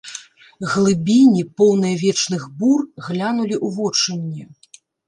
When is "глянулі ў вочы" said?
3.11-4.21